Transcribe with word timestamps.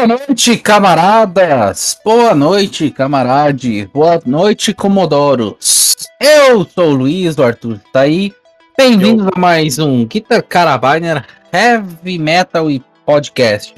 Boa 0.00 0.18
noite, 0.18 0.56
camaradas! 0.56 2.00
Boa 2.02 2.34
noite, 2.34 2.90
camarade! 2.90 3.86
Boa 3.92 4.18
noite, 4.24 4.72
comodoros! 4.72 5.94
Eu 6.18 6.64
sou 6.64 6.92
o 6.92 6.94
Luiz, 6.94 7.36
o 7.36 7.42
Arthur 7.42 7.78
tá 7.92 8.00
aí. 8.00 8.32
Bem-vindos 8.78 9.26
a 9.26 9.38
mais 9.38 9.78
um 9.78 10.06
Guitar 10.06 10.42
Carabiner 10.42 11.26
Heavy 11.52 12.18
Metal 12.18 12.70
e 12.70 12.82
Podcast. 13.04 13.74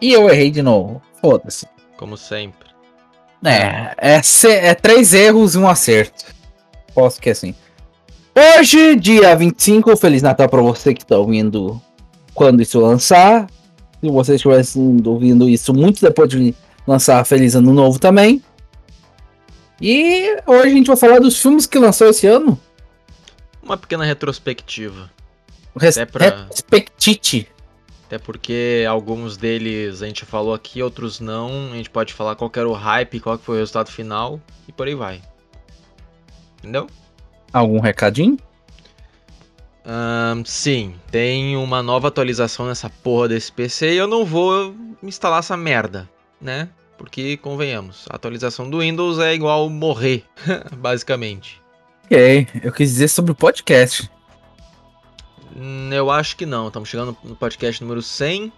E 0.00 0.10
eu 0.10 0.30
errei 0.30 0.50
de 0.50 0.62
novo. 0.62 1.02
Foda-se. 1.20 1.66
Como 1.98 2.16
sempre. 2.16 2.70
É, 3.44 3.94
é, 3.98 4.20
é 4.68 4.74
três 4.74 5.12
erros 5.12 5.54
e 5.54 5.58
um 5.58 5.68
acerto. 5.68 6.24
Posso 6.94 7.20
que 7.20 7.28
é 7.28 7.32
assim. 7.32 7.54
Hoje, 8.34 8.96
dia 8.96 9.36
25, 9.36 9.94
Feliz 9.98 10.22
Natal 10.22 10.48
pra 10.48 10.62
você 10.62 10.94
que 10.94 11.04
tá 11.04 11.18
ouvindo 11.18 11.78
quando 12.32 12.62
isso 12.62 12.80
lançar. 12.80 13.46
Se 14.00 14.10
você 14.10 14.34
estiver 14.36 14.62
ouvindo 15.06 15.48
isso 15.48 15.74
muito 15.74 16.00
depois 16.00 16.28
de 16.28 16.54
lançar, 16.86 17.24
Feliz 17.24 17.54
Ano 17.54 17.72
Novo 17.72 17.98
também. 17.98 18.42
E 19.80 20.36
hoje 20.46 20.66
a 20.68 20.74
gente 20.74 20.86
vai 20.86 20.96
falar 20.96 21.18
dos 21.20 21.40
filmes 21.40 21.66
que 21.66 21.78
lançou 21.78 22.08
esse 22.08 22.26
ano. 22.26 22.58
Uma 23.62 23.76
pequena 23.76 24.04
retrospectiva. 24.04 25.10
Res 25.76 25.96
Até 25.98 26.10
pra- 26.10 26.46
Respectite. 26.50 27.48
Até 28.06 28.18
porque 28.18 28.84
alguns 28.88 29.36
deles 29.36 30.00
a 30.00 30.06
gente 30.06 30.24
falou 30.24 30.54
aqui, 30.54 30.82
outros 30.82 31.20
não. 31.20 31.72
A 31.72 31.76
gente 31.76 31.90
pode 31.90 32.14
falar 32.14 32.34
qual 32.36 32.50
era 32.56 32.68
o 32.68 32.72
hype, 32.72 33.20
qual 33.20 33.36
foi 33.38 33.56
o 33.56 33.58
resultado 33.58 33.90
final 33.90 34.40
e 34.66 34.72
por 34.72 34.86
aí 34.86 34.94
vai. 34.94 35.20
Entendeu? 36.58 36.86
Algum 37.52 37.78
recadinho? 37.80 38.38
Ahn, 39.90 40.42
sim, 40.44 40.94
tem 41.10 41.56
uma 41.56 41.82
nova 41.82 42.08
atualização 42.08 42.66
nessa 42.66 42.90
porra 42.90 43.28
desse 43.28 43.50
PC 43.50 43.94
e 43.94 43.96
eu 43.96 44.06
não 44.06 44.22
vou 44.22 44.74
instalar 45.02 45.38
essa 45.38 45.56
merda, 45.56 46.06
né? 46.38 46.68
Porque, 46.98 47.38
convenhamos, 47.38 48.04
a 48.10 48.16
atualização 48.16 48.68
do 48.68 48.80
Windows 48.80 49.18
é 49.18 49.32
igual 49.32 49.70
morrer, 49.70 50.24
basicamente. 50.76 51.62
Ok, 52.04 52.46
eu 52.62 52.70
quis 52.70 52.90
dizer 52.90 53.08
sobre 53.08 53.32
o 53.32 53.34
podcast. 53.34 54.10
Hum, 55.56 55.90
Eu 55.90 56.10
acho 56.10 56.36
que 56.36 56.44
não. 56.44 56.66
Estamos 56.68 56.88
chegando 56.90 57.16
no 57.24 57.34
podcast 57.34 57.82
número 57.82 58.02
100. 58.02 58.52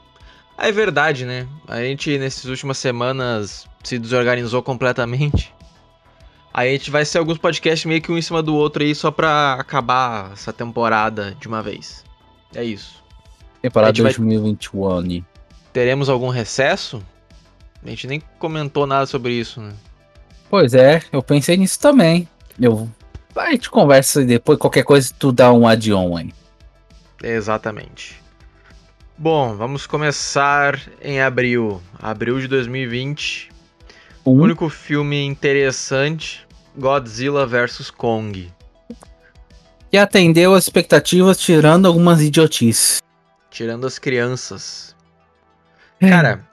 Ah, 0.59 0.67
é 0.69 0.73
verdade, 0.73 1.25
né? 1.25 1.47
A 1.69 1.81
gente, 1.81 2.19
nessas 2.19 2.45
últimas 2.47 2.79
semanas, 2.79 3.69
se 3.85 3.99
desorganizou 3.99 4.63
completamente. 4.63 5.55
Aí 6.53 6.69
a 6.71 6.73
gente 6.73 6.91
vai 6.91 7.05
ser 7.05 7.19
alguns 7.19 7.39
podcasts 7.39 7.85
meio 7.85 8.03
que 8.03 8.11
um 8.11 8.19
em 8.19 8.23
cima 8.23 8.43
do 8.43 8.55
outro 8.55 8.83
aí, 8.83 8.95
só 8.95 9.11
pra 9.11 9.55
acabar 9.55 10.33
essa 10.33 10.53
temporada 10.53 11.37
de 11.39 11.47
uma 11.47 11.63
vez. 11.63 12.05
É 12.55 12.65
isso. 12.65 13.03
Temporada 13.63 13.91
A 13.91 13.95
gente 13.95 14.03
vai- 14.03 14.13
2021. 14.13 15.25
Teremos 15.73 16.09
algum 16.09 16.29
recesso? 16.29 17.03
A 17.85 17.89
gente 17.89 18.07
nem 18.07 18.21
comentou 18.39 18.87
nada 18.87 19.07
sobre 19.07 19.33
isso, 19.33 19.61
né? 19.61 19.73
Pois 20.51 20.75
é, 20.75 21.03
eu 21.13 21.23
pensei 21.23 21.57
nisso 21.57 21.79
também. 21.79 22.29
Eu. 22.61 22.91
A 23.37 23.53
gente 23.53 23.71
conversa 23.71 24.23
e 24.23 24.27
depois 24.27 24.59
qualquer 24.59 24.83
coisa 24.83 25.15
tu 25.17 25.31
dá 25.31 25.53
um 25.53 25.67
add-on 25.69 26.17
aí. 26.17 26.33
Exatamente. 27.23 28.21
Bom, 29.17 29.55
vamos 29.55 29.87
começar 29.87 30.81
em 31.01 31.21
abril. 31.21 31.81
Abril 32.01 32.41
de 32.41 32.49
2020. 32.49 33.51
O 34.25 34.33
Um, 34.33 34.41
único 34.43 34.69
filme 34.69 35.25
interessante, 35.25 36.47
Godzilla 36.77 37.47
vs 37.47 37.91
Kong. 37.91 38.53
que 39.91 39.97
atendeu 39.99 40.55
as 40.55 40.65
expectativas, 40.65 41.37
tirando 41.39 41.87
algumas 41.87 42.21
idiotices. 42.21 43.03
Tirando 43.51 43.87
as 43.87 43.99
crianças. 43.99 44.95
Cara, 46.01 46.47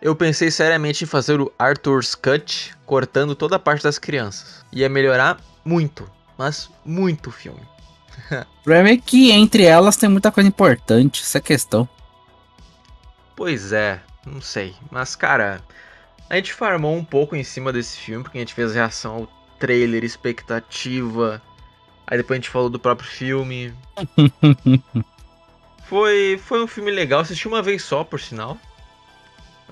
eu 0.00 0.16
pensei 0.16 0.50
seriamente 0.50 1.04
em 1.04 1.06
fazer 1.06 1.38
o 1.40 1.52
Arthur's 1.58 2.14
Cut, 2.14 2.74
cortando 2.86 3.34
toda 3.34 3.56
a 3.56 3.58
parte 3.58 3.82
das 3.82 3.98
crianças. 3.98 4.64
Ia 4.72 4.88
melhorar 4.88 5.38
muito, 5.64 6.10
mas 6.38 6.70
muito 6.84 7.28
o 7.28 7.32
filme. 7.32 7.60
o 8.32 8.62
problema 8.64 8.88
é 8.88 8.96
que 8.96 9.30
entre 9.32 9.64
elas 9.64 9.96
tem 9.96 10.08
muita 10.08 10.32
coisa 10.32 10.48
importante, 10.48 11.22
essa 11.22 11.36
é 11.38 11.40
a 11.40 11.42
questão. 11.42 11.86
Pois 13.36 13.72
é, 13.72 14.00
não 14.26 14.40
sei. 14.40 14.74
Mas, 14.90 15.14
cara, 15.14 15.60
a 16.28 16.36
gente 16.36 16.52
farmou 16.52 16.94
um 16.94 17.04
pouco 17.04 17.34
em 17.34 17.44
cima 17.44 17.72
desse 17.72 17.96
filme, 17.96 18.22
porque 18.22 18.38
a 18.38 18.40
gente 18.40 18.54
fez 18.54 18.74
reação 18.74 19.14
ao 19.14 19.28
trailer, 19.58 20.04
expectativa. 20.04 21.42
Aí 22.06 22.18
depois 22.18 22.38
a 22.38 22.40
gente 22.40 22.50
falou 22.50 22.68
do 22.68 22.78
próprio 22.78 23.08
filme. 23.08 23.72
Foi, 25.88 26.38
foi 26.44 26.62
um 26.62 26.66
filme 26.66 26.90
legal, 26.90 27.20
assisti 27.20 27.48
uma 27.48 27.62
vez 27.62 27.82
só, 27.82 28.04
por 28.04 28.20
sinal. 28.20 28.58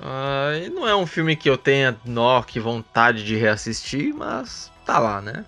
Ah, 0.03 0.53
e 0.65 0.71
não 0.71 0.89
é 0.89 0.97
um 0.97 1.07
filme 1.07 1.37
que 1.37 1.49
eu 1.49 1.59
tenha, 1.59 1.95
nó, 2.07 2.43
que 2.43 2.59
vontade 2.59 3.23
de 3.23 3.37
reassistir, 3.37 4.15
mas 4.15 4.73
tá 4.87 4.99
lá, 4.99 5.21
né? 5.21 5.45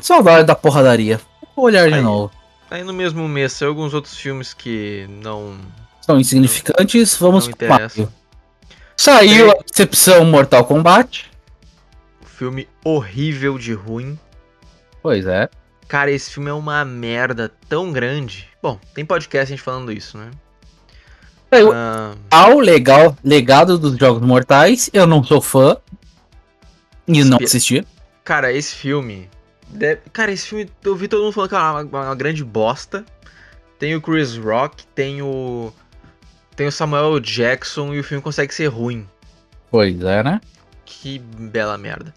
Saudade 0.00 0.46
da 0.46 0.54
porradaria. 0.54 1.20
Vou 1.56 1.64
olhar 1.64 1.88
de 1.88 1.94
Aí. 1.94 2.00
novo. 2.00 2.32
Aí 2.70 2.84
no 2.84 2.92
mesmo 2.92 3.26
mês 3.28 3.54
saiu 3.54 3.70
alguns 3.70 3.92
outros 3.92 4.16
filmes 4.16 4.54
que 4.54 5.04
não, 5.08 5.58
São 6.00 6.18
insignificantes, 6.20 7.16
vamos 7.16 7.48
não 7.48 7.54
pro 7.54 7.66
interessam. 7.66 8.04
Mario. 8.04 8.21
Saiu 9.06 9.50
a 9.50 9.54
decepção 9.68 10.24
Mortal 10.24 10.64
Kombat. 10.64 11.28
Filme 12.24 12.68
horrível 12.84 13.58
de 13.58 13.72
ruim. 13.72 14.16
Pois 15.02 15.26
é. 15.26 15.48
Cara, 15.88 16.12
esse 16.12 16.30
filme 16.30 16.48
é 16.48 16.52
uma 16.52 16.84
merda 16.84 17.50
tão 17.68 17.90
grande. 17.90 18.48
Bom, 18.62 18.78
tem 18.94 19.04
podcast 19.04 19.52
a 19.52 19.56
gente 19.56 19.60
falando 19.60 19.90
isso, 19.90 20.16
né? 20.16 20.30
Saiu 21.52 21.72
Ah, 21.72 22.14
ao 22.30 22.60
legal, 22.60 23.16
legado 23.24 23.76
dos 23.76 23.96
Jogos 23.98 24.22
Mortais. 24.24 24.88
Eu 24.92 25.04
não 25.04 25.24
sou 25.24 25.40
fã. 25.42 25.76
E 27.08 27.24
não 27.24 27.38
assisti. 27.42 27.84
cara, 28.22 28.52
esse 28.52 28.72
filme. 28.76 29.28
de- 29.68 29.96
Cara, 30.12 30.30
esse 30.30 30.46
filme 30.46 30.70
eu 30.84 30.94
vi 30.94 31.08
todo 31.08 31.24
mundo 31.24 31.32
falando 31.32 31.48
que 31.50 31.56
é 31.56 31.58
uma, 31.58 31.80
uma 31.82 32.14
grande 32.14 32.44
bosta. 32.44 33.04
Tem 33.80 33.96
o 33.96 34.00
Chris 34.00 34.36
Rock, 34.36 34.86
tem 34.94 35.22
o. 35.22 35.72
Tem 36.56 36.66
o 36.66 36.72
Samuel 36.72 37.18
Jackson 37.20 37.94
e 37.94 38.00
o 38.00 38.04
filme 38.04 38.22
consegue 38.22 38.54
ser 38.54 38.66
ruim. 38.66 39.08
Pois 39.70 40.00
é, 40.02 40.22
né? 40.22 40.40
Que 40.84 41.18
bela 41.18 41.78
merda. 41.78 42.12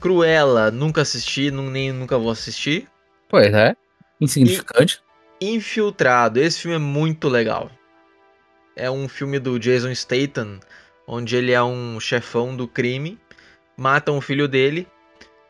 Cruella, 0.00 0.70
nunca 0.70 1.02
assisti, 1.02 1.50
nem 1.50 1.92
nunca 1.92 2.16
vou 2.16 2.30
assistir. 2.30 2.88
Pois 3.28 3.52
é. 3.52 3.76
Insignificante. 4.20 5.02
Infiltrado, 5.40 6.40
esse 6.40 6.62
filme 6.62 6.76
é 6.76 6.80
muito 6.80 7.28
legal. 7.28 7.70
É 8.74 8.90
um 8.90 9.08
filme 9.08 9.38
do 9.38 9.58
Jason 9.58 9.94
Statham, 9.94 10.60
onde 11.06 11.36
ele 11.36 11.52
é 11.52 11.62
um 11.62 11.98
chefão 12.00 12.56
do 12.56 12.66
crime, 12.66 13.18
matam 13.76 14.16
o 14.16 14.20
filho 14.20 14.48
dele 14.48 14.86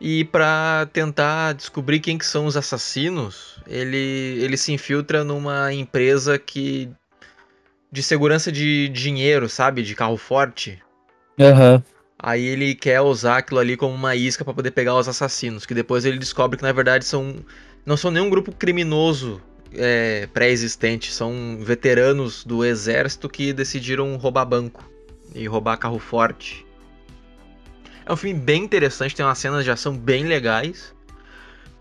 e 0.00 0.24
pra 0.24 0.88
tentar 0.92 1.54
descobrir 1.54 2.00
quem 2.00 2.16
que 2.16 2.26
são 2.26 2.46
os 2.46 2.56
assassinos, 2.56 3.60
ele 3.66 4.38
ele 4.40 4.56
se 4.56 4.72
infiltra 4.72 5.24
numa 5.24 5.72
empresa 5.72 6.38
que 6.38 6.88
de 7.90 8.02
segurança 8.02 8.52
de 8.52 8.88
dinheiro, 8.88 9.48
sabe, 9.48 9.82
de 9.82 9.94
carro 9.94 10.16
forte. 10.16 10.82
Aham. 11.38 11.82
Aí 12.18 12.44
ele 12.44 12.74
quer 12.74 13.00
usar 13.00 13.38
aquilo 13.38 13.60
ali 13.60 13.76
como 13.76 13.94
uma 13.94 14.16
isca 14.16 14.44
pra 14.44 14.52
poder 14.52 14.72
pegar 14.72 14.96
os 14.96 15.08
assassinos, 15.08 15.64
que 15.64 15.72
depois 15.72 16.04
ele 16.04 16.18
descobre 16.18 16.56
que 16.56 16.64
na 16.64 16.72
verdade 16.72 17.04
são 17.04 17.36
não 17.86 17.96
são 17.96 18.10
nenhum 18.10 18.28
grupo 18.28 18.52
criminoso 18.52 19.40
é, 19.72 20.28
pré-existente, 20.32 21.12
são 21.12 21.58
veteranos 21.60 22.44
do 22.44 22.64
exército 22.64 23.28
que 23.28 23.52
decidiram 23.52 24.16
roubar 24.16 24.44
banco 24.44 24.90
e 25.34 25.46
roubar 25.46 25.76
carro 25.76 25.98
forte. 25.98 26.66
É 28.04 28.12
um 28.12 28.16
filme 28.16 28.38
bem 28.38 28.64
interessante, 28.64 29.14
tem 29.14 29.24
umas 29.24 29.38
cenas 29.38 29.64
de 29.64 29.70
ação 29.70 29.96
bem 29.96 30.24
legais, 30.24 30.94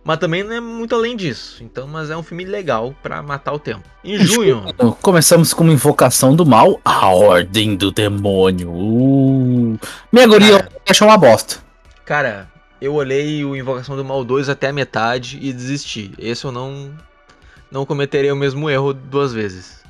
mas 0.08 0.20
também 0.20 0.42
não 0.42 0.54
é 0.54 0.62
muito 0.62 0.96
além 0.96 1.18
disso. 1.18 1.62
Então, 1.62 1.86
mas 1.86 2.10
é 2.10 2.16
um 2.16 2.24
filme 2.24 2.46
legal 2.46 2.96
pra 3.04 3.22
matar 3.22 3.52
o 3.52 3.60
tempo. 3.60 3.84
Em 4.02 4.18
junho, 4.18 4.64
Então, 4.66 4.94
Começamos 5.02 5.54
com 5.54 5.66
uma 5.66 5.74
invocação 5.74 6.34
do 6.34 6.46
mal, 6.46 6.80
a 6.86 7.10
ordem 7.10 7.76
do 7.76 7.92
demônio. 7.92 8.72
Uh. 8.72 9.78
Minha 10.10 10.26
guria 10.26 10.70
achou 10.90 11.10
uma 11.10 11.18
bosta. 11.18 11.58
Cara, 12.06 12.50
eu 12.80 12.94
olhei 12.94 13.44
o 13.44 13.54
Invocação 13.54 13.98
do 13.98 14.06
Mal 14.06 14.24
2 14.24 14.48
até 14.48 14.70
a 14.70 14.74
metade 14.74 15.40
e 15.42 15.52
desisti. 15.52 16.14
Esse 16.18 16.46
eu 16.46 16.54
não 16.54 16.90
não 17.70 17.86
cometerei 17.86 18.32
o 18.32 18.36
mesmo 18.36 18.70
erro 18.70 18.94
duas 18.94 19.34
vezes. 19.34 19.84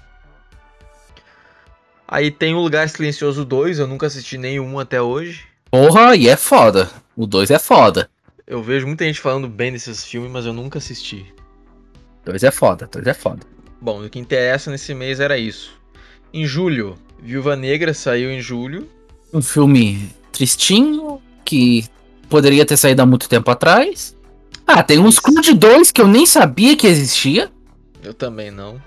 Aí 2.07 2.31
tem 2.31 2.55
o 2.55 2.59
Lugar 2.59 2.89
Silencioso 2.89 3.45
2, 3.45 3.77
eu 3.77 3.85
nunca 3.85 4.07
assisti 4.07 4.35
nenhum 4.35 4.79
até 4.79 4.99
hoje. 4.99 5.45
Porra, 5.69 6.15
e 6.15 6.27
é 6.27 6.35
foda. 6.35 6.89
O 7.15 7.27
2 7.27 7.51
é 7.51 7.59
foda. 7.59 8.09
Eu 8.47 8.63
vejo 8.63 8.87
muita 8.87 9.03
gente 9.03 9.19
falando 9.19 9.49
bem 9.49 9.73
desses 9.73 10.05
filmes, 10.05 10.31
mas 10.31 10.45
eu 10.45 10.53
nunca 10.53 10.77
assisti. 10.77 11.25
2 12.23 12.43
é 12.43 12.51
foda, 12.51 12.87
2 12.89 13.05
é 13.05 13.13
foda. 13.13 13.45
Bom, 13.81 14.05
o 14.05 14.09
que 14.09 14.17
interessa 14.17 14.71
nesse 14.71 14.93
mês 14.93 15.19
era 15.19 15.37
isso. 15.37 15.77
Em 16.33 16.45
julho, 16.45 16.97
Viúva 17.21 17.57
Negra 17.57 17.93
saiu 17.93 18.31
em 18.31 18.39
julho. 18.39 18.87
Um 19.33 19.41
filme 19.41 20.09
tristinho, 20.31 21.21
que 21.43 21.85
poderia 22.29 22.65
ter 22.65 22.77
saído 22.77 23.01
há 23.01 23.05
muito 23.05 23.27
tempo 23.27 23.51
atrás. 23.51 24.15
Ah, 24.65 24.81
tem 24.81 24.97
uns. 24.97 25.19
Creed 25.19 25.57
2 25.57 25.91
que 25.91 26.01
eu 26.01 26.07
nem 26.07 26.25
sabia 26.25 26.77
que 26.77 26.87
existia. 26.87 27.51
Eu 28.01 28.13
também 28.13 28.49
não. 28.49 28.81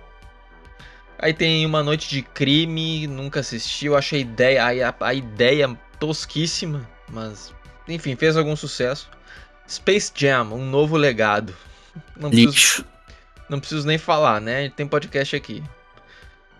Aí 1.18 1.34
tem 1.34 1.66
Uma 1.66 1.82
Noite 1.82 2.08
de 2.08 2.22
Crime, 2.22 3.06
nunca 3.06 3.40
assisti, 3.40 3.84
eu 3.84 3.94
achei 3.94 4.20
a 4.20 4.22
ideia, 4.22 4.88
a, 4.88 5.06
a 5.06 5.12
ideia 5.12 5.78
tosquíssima, 5.98 6.88
mas 7.12 7.52
enfim, 7.86 8.16
fez 8.16 8.38
algum 8.38 8.56
sucesso. 8.56 9.10
Space 9.70 10.10
Jam, 10.12 10.52
um 10.52 10.68
novo 10.68 10.96
legado. 10.96 11.54
Não 12.16 12.28
preciso, 12.28 12.50
Lixo. 12.50 12.84
não 13.48 13.60
preciso 13.60 13.86
nem 13.86 13.98
falar, 13.98 14.40
né? 14.40 14.68
Tem 14.70 14.84
podcast 14.84 15.36
aqui. 15.36 15.62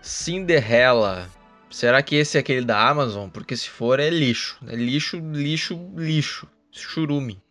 Cinderella. 0.01 1.29
Será 1.69 2.01
que 2.01 2.15
esse 2.15 2.37
é 2.37 2.39
aquele 2.39 2.65
da 2.65 2.89
Amazon? 2.89 3.29
Porque 3.29 3.55
se 3.57 3.69
for, 3.69 3.99
é 3.99 4.09
lixo. 4.09 4.57
É 4.65 4.75
lixo, 4.77 5.19
lixo, 5.19 5.91
lixo. 5.95 6.47
Churume. 6.71 7.41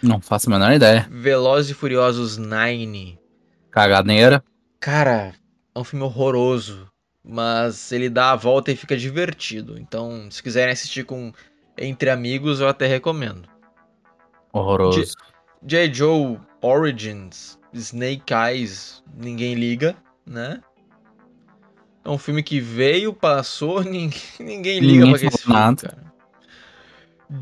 Não 0.00 0.20
faço 0.20 0.48
a 0.48 0.52
menor 0.52 0.72
ideia. 0.72 1.08
Velozes 1.10 1.72
e 1.72 1.74
Furiosos 1.74 2.36
9. 2.36 3.18
Caganeira. 3.68 4.44
Cara, 4.78 5.34
é 5.74 5.78
um 5.78 5.84
filme 5.84 6.04
horroroso. 6.04 6.88
Mas 7.22 7.90
ele 7.90 8.08
dá 8.08 8.30
a 8.30 8.36
volta 8.36 8.70
e 8.70 8.76
fica 8.76 8.96
divertido. 8.96 9.76
Então, 9.76 10.30
se 10.30 10.40
quiserem 10.40 10.72
assistir 10.72 11.04
com 11.04 11.32
entre 11.76 12.10
amigos, 12.10 12.60
eu 12.60 12.68
até 12.68 12.86
recomendo. 12.86 13.49
Horroroso. 14.52 15.14
J. 15.62 15.92
Joe 15.92 16.38
Origins, 16.62 17.58
Snake 17.72 18.32
Eyes, 18.32 19.02
ninguém 19.14 19.54
liga, 19.54 19.96
né? 20.26 20.60
É 22.04 22.08
um 22.08 22.18
filme 22.18 22.42
que 22.42 22.60
veio, 22.60 23.12
passou, 23.12 23.82
ninguém, 23.84 24.20
ninguém 24.38 24.80
liga 24.80 25.04
ninguém 25.04 25.18
pra 25.18 25.28
esse 25.28 25.38
filme, 25.38 25.60
nada. 25.60 25.88
cara. 25.88 26.10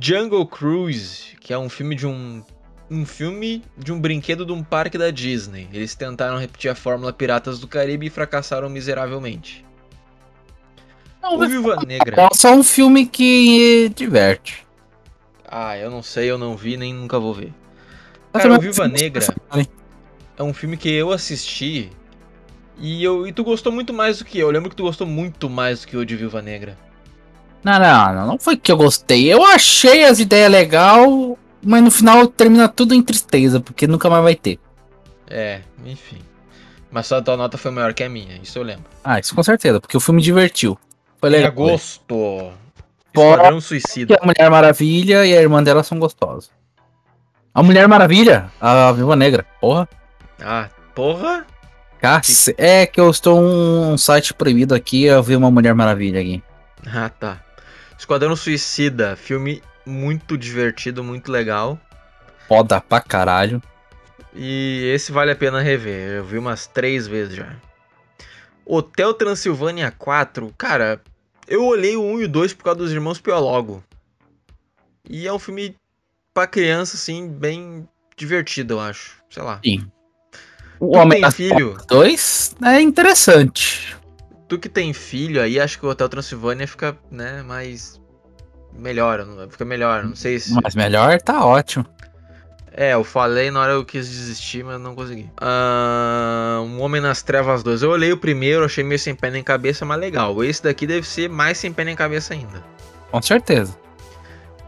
Jungle 0.00 0.46
Cruise, 0.46 1.36
que 1.40 1.52
é 1.52 1.58
um 1.58 1.68
filme 1.68 1.94
de 1.94 2.06
um 2.06 2.42
um 2.90 3.04
filme 3.04 3.62
de 3.76 3.92
um 3.92 4.00
brinquedo 4.00 4.46
de 4.46 4.52
um 4.52 4.62
parque 4.62 4.96
da 4.96 5.10
Disney. 5.10 5.68
Eles 5.72 5.94
tentaram 5.94 6.38
repetir 6.38 6.70
a 6.70 6.74
fórmula 6.74 7.12
Piratas 7.12 7.58
do 7.58 7.68
Caribe 7.68 8.06
e 8.06 8.10
fracassaram 8.10 8.68
miseravelmente. 8.68 9.64
Não, 11.22 11.34
o 11.36 11.46
Viva 11.46 11.76
Negra. 11.86 12.22
É 12.22 12.28
só 12.34 12.54
um 12.54 12.62
filme 12.62 13.04
que 13.04 13.90
diverte. 13.94 14.66
Ah, 15.50 15.76
eu 15.78 15.90
não 15.90 16.02
sei, 16.02 16.30
eu 16.30 16.36
não 16.36 16.56
vi, 16.56 16.76
nem 16.76 16.92
nunca 16.92 17.18
vou 17.18 17.32
ver. 17.32 17.52
Cara, 18.32 18.54
o 18.54 18.60
Viva 18.60 18.86
Negra 18.86 19.26
é 20.36 20.42
um 20.42 20.52
filme 20.52 20.76
que 20.76 20.90
eu 20.90 21.10
assisti 21.10 21.90
e, 22.78 23.02
eu, 23.02 23.26
e 23.26 23.32
tu 23.32 23.42
gostou 23.42 23.72
muito 23.72 23.92
mais 23.92 24.18
do 24.18 24.24
que 24.24 24.38
eu. 24.38 24.48
Eu 24.48 24.52
lembro 24.52 24.70
que 24.70 24.76
tu 24.76 24.82
gostou 24.82 25.06
muito 25.06 25.48
mais 25.48 25.80
do 25.80 25.88
que 25.88 25.96
eu 25.96 26.04
de 26.04 26.14
Viva 26.14 26.42
Negra. 26.42 26.78
Não, 27.64 27.78
não, 27.78 28.14
não, 28.14 28.26
não 28.26 28.38
foi 28.38 28.56
que 28.56 28.70
eu 28.70 28.76
gostei. 28.76 29.32
Eu 29.32 29.44
achei 29.44 30.04
as 30.04 30.20
ideias 30.20 30.50
legal, 30.50 31.36
mas 31.62 31.82
no 31.82 31.90
final 31.90 32.26
termina 32.28 32.68
tudo 32.68 32.94
em 32.94 33.02
tristeza, 33.02 33.58
porque 33.58 33.86
nunca 33.86 34.08
mais 34.08 34.22
vai 34.22 34.34
ter. 34.34 34.60
É, 35.28 35.62
enfim. 35.84 36.18
Mas 36.90 37.06
só 37.06 37.16
a 37.16 37.22
tua 37.22 37.36
nota 37.36 37.58
foi 37.58 37.70
maior 37.70 37.92
que 37.92 38.04
a 38.04 38.08
minha, 38.08 38.38
isso 38.42 38.58
eu 38.58 38.62
lembro. 38.62 38.84
Ah, 39.02 39.18
isso 39.18 39.34
com 39.34 39.42
certeza, 39.42 39.80
porque 39.80 39.96
o 39.96 40.00
filme 40.00 40.22
divertiu. 40.22 40.78
Foi 41.18 41.30
legal. 41.30 41.46
Em 41.46 41.52
agosto. 41.52 42.52
Esquadrão 43.14 43.60
Suicida. 43.60 44.18
A 44.20 44.26
Mulher 44.26 44.50
Maravilha 44.50 45.26
e 45.26 45.36
a 45.36 45.40
irmã 45.40 45.62
dela 45.62 45.82
são 45.82 45.98
gostosas. 45.98 46.50
A 47.54 47.62
Mulher 47.62 47.88
Maravilha, 47.88 48.50
a 48.60 48.92
Viva 48.92 49.16
Negra, 49.16 49.44
porra. 49.60 49.88
Ah, 50.40 50.68
porra? 50.94 51.46
Cace... 52.00 52.54
É 52.56 52.86
que 52.86 53.00
eu 53.00 53.10
estou 53.10 53.40
um 53.40 53.98
site 53.98 54.32
proibido 54.32 54.74
aqui, 54.74 55.04
eu 55.04 55.22
vi 55.22 55.34
uma 55.34 55.50
Mulher 55.50 55.74
Maravilha 55.74 56.20
aqui. 56.20 56.42
Ah, 56.86 57.08
tá. 57.08 57.40
Esquadrão 57.98 58.36
Suicida, 58.36 59.16
filme 59.16 59.62
muito 59.84 60.38
divertido, 60.38 61.02
muito 61.02 61.32
legal. 61.32 61.78
Foda 62.46 62.80
pra 62.80 63.00
caralho. 63.00 63.60
E 64.34 64.92
esse 64.94 65.10
vale 65.10 65.32
a 65.32 65.36
pena 65.36 65.60
rever. 65.60 66.18
Eu 66.18 66.24
vi 66.24 66.38
umas 66.38 66.66
três 66.66 67.08
vezes 67.08 67.34
já. 67.34 67.48
Hotel 68.64 69.14
Transilvânia 69.14 69.90
4, 69.90 70.54
cara, 70.56 71.00
eu 71.48 71.64
olhei 71.64 71.96
o 71.96 72.02
1 72.02 72.20
e 72.20 72.24
o 72.24 72.28
2 72.28 72.52
por 72.52 72.64
causa 72.64 72.78
dos 72.78 72.92
irmãos 72.92 73.20
Piologo. 73.20 73.82
E 75.08 75.26
é 75.26 75.32
um 75.32 75.38
filme 75.38 75.74
pra 76.34 76.46
criança, 76.46 76.96
assim, 76.96 77.28
bem 77.28 77.88
divertido, 78.16 78.74
eu 78.74 78.80
acho. 78.80 79.16
Sei 79.30 79.42
lá. 79.42 79.60
Sim. 79.64 79.90
O 80.78 80.92
tu 80.92 80.98
Homem 80.98 81.22
tem 81.22 81.30
filho? 81.30 81.76
2 81.88 82.56
é 82.64 82.80
interessante. 82.80 83.96
Tu 84.46 84.58
que 84.58 84.68
tem 84.68 84.92
filho 84.92 85.42
aí, 85.42 85.58
acho 85.58 85.78
que 85.78 85.86
o 85.86 85.88
Hotel 85.88 86.08
Transilvânia 86.08 86.66
fica, 86.66 86.96
né, 87.10 87.42
mais. 87.42 88.00
Melhor, 88.72 89.26
fica 89.50 89.64
melhor, 89.64 90.04
não 90.04 90.14
sei 90.14 90.38
se. 90.38 90.54
Mas 90.62 90.74
melhor 90.74 91.20
tá 91.20 91.44
ótimo. 91.44 91.84
É, 92.72 92.94
eu 92.94 93.02
falei 93.02 93.50
na 93.50 93.60
hora 93.60 93.72
eu 93.72 93.84
quis 93.84 94.08
desistir, 94.08 94.64
mas 94.64 94.80
não 94.80 94.94
consegui. 94.94 95.28
Uh, 95.40 96.62
um 96.62 96.80
Homem 96.80 97.00
nas 97.00 97.22
Trevas 97.22 97.62
2. 97.62 97.82
Eu 97.82 97.90
olhei 97.90 98.12
o 98.12 98.16
primeiro, 98.16 98.64
achei 98.64 98.84
meio 98.84 98.98
sem 98.98 99.14
pé 99.14 99.30
nem 99.30 99.42
cabeça, 99.42 99.84
mas 99.84 99.98
legal. 99.98 100.42
Esse 100.44 100.62
daqui 100.62 100.86
deve 100.86 101.06
ser 101.06 101.28
mais 101.28 101.58
sem 101.58 101.72
pé 101.72 101.84
nem 101.84 101.96
cabeça 101.96 102.34
ainda. 102.34 102.62
Com 103.10 103.22
certeza. 103.22 103.76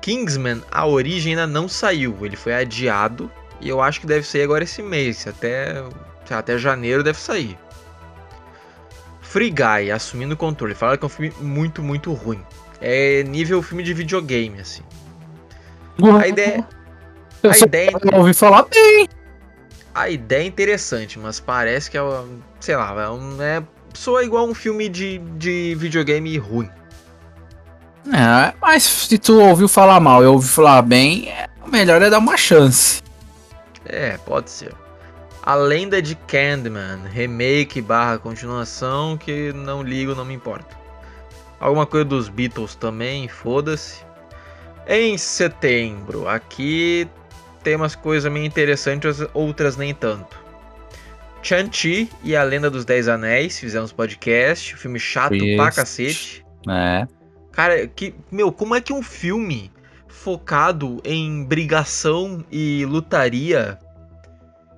Kingsman, 0.00 0.62
a 0.70 0.86
origem 0.86 1.32
ainda 1.32 1.46
não 1.46 1.68
saiu. 1.68 2.16
Ele 2.22 2.36
foi 2.36 2.54
adiado. 2.54 3.30
E 3.60 3.68
eu 3.68 3.80
acho 3.80 4.00
que 4.00 4.06
deve 4.06 4.26
sair 4.26 4.42
agora 4.42 4.64
esse 4.64 4.82
mês. 4.82 5.26
Até, 5.26 5.84
até 6.30 6.56
janeiro 6.56 7.02
deve 7.02 7.18
sair. 7.18 7.58
Free 9.20 9.50
Guy, 9.50 9.90
assumindo 9.92 10.34
o 10.34 10.36
controle. 10.36 10.74
Falaram 10.74 10.98
que 10.98 11.04
é 11.04 11.06
um 11.06 11.10
filme 11.10 11.32
muito, 11.40 11.82
muito 11.82 12.12
ruim. 12.12 12.42
É 12.80 13.22
nível 13.22 13.62
filme 13.62 13.82
de 13.82 13.92
videogame, 13.92 14.58
assim. 14.58 14.82
A 16.18 16.26
ideia, 16.26 16.66
eu 17.42 17.50
a 17.50 17.58
ideia 17.58 17.90
eu 18.12 18.18
ouvi 18.18 18.34
falar 18.34 18.62
bem. 18.64 19.08
A 19.94 20.08
ideia 20.08 20.42
é 20.42 20.46
interessante, 20.46 21.18
mas 21.18 21.40
parece 21.40 21.90
que 21.90 21.98
é, 21.98 22.02
sei 22.60 22.76
lá, 22.76 23.02
é, 23.02 23.08
um, 23.08 23.42
é 23.42 23.62
soa 23.94 24.24
igual 24.24 24.46
um 24.46 24.54
filme 24.54 24.88
de, 24.88 25.18
de 25.36 25.74
videogame 25.76 26.36
ruim. 26.38 26.70
É, 28.06 28.54
mas 28.60 28.82
se 28.82 29.18
tu 29.18 29.40
ouviu 29.40 29.68
falar 29.68 30.00
mal 30.00 30.22
e 30.22 30.26
ouviu 30.26 30.48
falar 30.48 30.82
bem, 30.82 31.28
é, 31.28 31.48
o 31.64 31.68
melhor 31.68 32.00
é 32.00 32.08
dar 32.08 32.18
uma 32.18 32.36
chance. 32.36 33.02
É, 33.84 34.16
pode 34.18 34.50
ser. 34.50 34.72
A 35.42 35.54
Lenda 35.54 36.00
de 36.00 36.14
Candyman, 36.14 37.00
remake 37.10 37.80
barra 37.80 38.18
continuação, 38.18 39.16
que 39.16 39.52
não 39.52 39.82
ligo, 39.82 40.14
não 40.14 40.24
me 40.24 40.34
importa. 40.34 40.78
Alguma 41.58 41.86
coisa 41.86 42.04
dos 42.04 42.28
Beatles 42.28 42.74
também, 42.74 43.28
foda-se. 43.28 44.02
Em 44.86 45.16
setembro, 45.18 46.28
aqui 46.28 47.08
tem 47.62 47.76
umas 47.76 47.94
coisas 47.94 48.30
meio 48.30 48.44
interessantes, 48.44 49.24
outras 49.34 49.76
nem 49.76 49.94
tanto. 49.94 50.38
Chan-Chi 51.42 52.10
e 52.22 52.36
a 52.36 52.42
Lenda 52.42 52.70
dos 52.70 52.84
Dez 52.84 53.08
Anéis, 53.08 53.58
fizemos 53.58 53.92
podcast, 53.92 54.76
filme 54.76 54.98
chato 54.98 55.34
Isso. 55.34 55.56
pra 55.56 55.70
cacete. 55.70 56.44
É. 56.68 57.06
Cara, 57.52 57.86
que, 57.88 58.14
meu, 58.30 58.52
como 58.52 58.74
é 58.74 58.80
que 58.80 58.92
um 58.92 59.02
filme 59.02 59.72
focado 60.06 61.00
em 61.04 61.44
brigação 61.44 62.44
e 62.50 62.84
lutaria, 62.84 63.78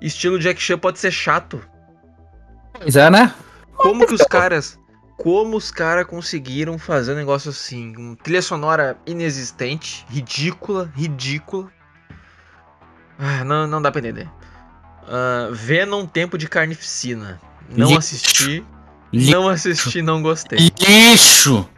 estilo 0.00 0.38
Jack 0.38 0.62
Chan, 0.62 0.78
pode 0.78 0.98
ser 0.98 1.10
chato? 1.10 1.60
Pois 2.72 2.96
é, 2.96 3.10
né? 3.10 3.34
Como 3.76 4.06
que 4.06 4.14
os 4.14 4.22
caras. 4.22 4.78
Como 5.18 5.56
os 5.56 5.70
caras 5.70 6.06
conseguiram 6.06 6.78
fazer 6.78 7.12
um 7.12 7.16
negócio 7.16 7.50
assim? 7.50 7.94
Um 7.96 8.14
trilha 8.16 8.42
sonora 8.42 8.96
inexistente, 9.06 10.04
ridícula, 10.08 10.90
ridícula. 10.96 11.70
Ah, 13.24 13.44
não, 13.44 13.68
não 13.68 13.80
dá 13.80 13.92
pra 13.92 14.00
entender. 14.00 14.28
Uh, 15.04 15.54
Venom 15.54 16.04
Tempo 16.04 16.36
de 16.36 16.48
Carnificina. 16.48 17.40
Não 17.70 17.86
Lixo. 17.86 17.98
assisti. 17.98 18.66
Lixo. 19.12 19.30
Não 19.30 19.48
assisti, 19.48 20.02
não 20.02 20.20
gostei. 20.20 20.58
Lixo! 20.58 21.68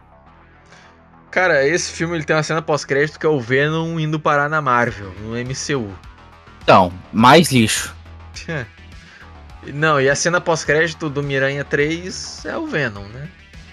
Cara, 1.31 1.67
esse 1.67 1.93
filme 1.93 2.17
ele 2.17 2.25
tem 2.25 2.35
uma 2.35 2.43
cena 2.43 2.63
pós-crédito 2.63 3.19
que 3.19 3.27
é 3.27 3.29
o 3.29 3.39
Venom 3.39 4.01
indo 4.01 4.19
parar 4.19 4.49
na 4.49 4.63
Marvel, 4.63 5.13
no 5.21 5.33
MCU. 5.33 5.93
Então, 6.63 6.91
mais 7.13 7.53
lixo. 7.53 7.95
Não, 9.67 10.01
e 10.01 10.09
a 10.09 10.15
cena 10.15 10.41
pós-crédito 10.41 11.11
do 11.11 11.23
Miranha 11.23 11.65
3 11.65 12.47
é 12.47 12.57
o 12.57 12.67
Venom, 12.67 13.05
né? 13.09 13.29